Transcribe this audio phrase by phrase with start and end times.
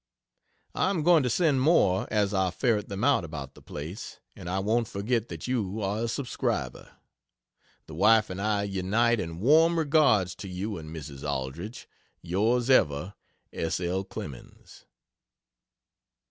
[0.73, 4.19] I am going to send more as I ferret them out, about the place.
[4.35, 6.93] And I won't forget that you are a "subscriber."
[7.85, 11.23] The wife and I unite in warm regards to you and Mrs.
[11.23, 11.87] Aldrich.
[12.25, 13.13] Yrs ever,
[13.53, 13.79] S.
[13.79, 14.03] L.
[14.03, 14.85] CLEMENS.